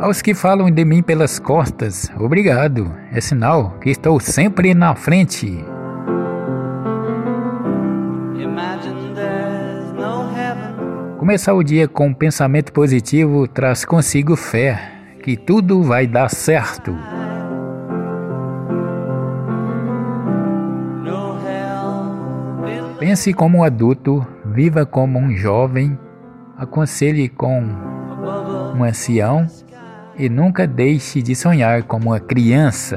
[0.00, 2.94] Aos que falam de mim pelas costas, obrigado.
[3.12, 5.64] É sinal que estou sempre na frente.
[11.18, 14.80] Começar o dia com um pensamento positivo traz consigo fé
[15.20, 16.96] que tudo vai dar certo.
[23.00, 25.98] Pense como um adulto, viva como um jovem,
[26.56, 27.64] aconselhe com
[28.76, 29.44] um ancião
[30.18, 32.96] e nunca deixe de sonhar como uma criança.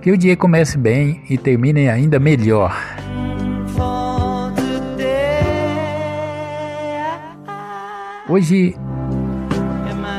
[0.00, 2.76] Que o dia comece bem e termine ainda melhor.
[8.28, 8.74] Hoje,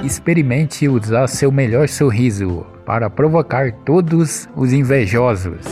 [0.03, 5.65] experimente usar seu melhor sorriso para provocar todos os invejosos.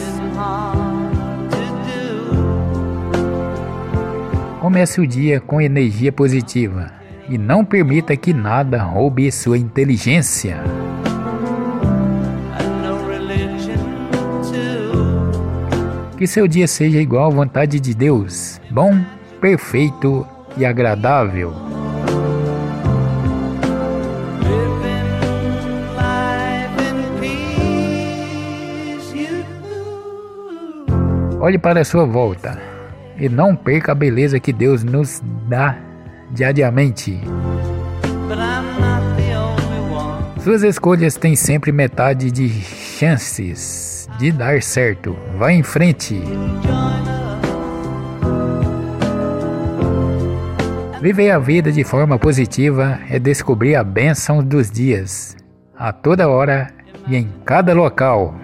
[4.60, 10.58] Comece o dia com energia positiva e não permita que nada roube sua inteligência.
[16.18, 18.94] Que seu dia seja igual à vontade de Deus, bom,
[19.40, 21.54] perfeito e agradável.
[31.40, 32.62] Olhe para a sua volta
[33.18, 35.76] e não perca a beleza que Deus nos dá
[36.32, 37.20] diariamente.
[40.44, 45.16] Suas escolhas têm sempre metade de chances de dar certo.
[45.38, 46.22] Vá em frente.
[51.02, 55.36] Viver a vida de forma positiva é descobrir a bênção dos dias,
[55.76, 56.72] a toda hora
[57.08, 58.36] e em cada local.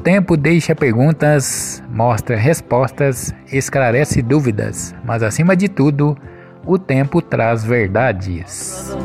[0.00, 6.16] Tempo deixa perguntas, mostra respostas, esclarece dúvidas, mas acima de tudo,
[6.64, 8.96] o tempo traz verdades.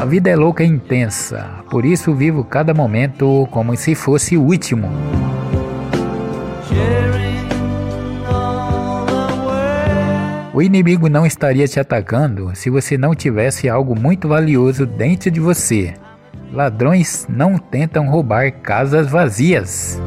[0.00, 4.42] A vida é louca e intensa, por isso vivo cada momento como se fosse o
[4.42, 4.88] último.
[10.54, 15.40] O inimigo não estaria te atacando se você não tivesse algo muito valioso dentro de
[15.40, 15.94] você.
[16.52, 20.00] Ladrões não tentam roubar casas vazias.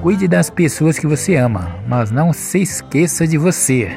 [0.00, 3.90] Cuide das pessoas que você ama, mas não se esqueça de você.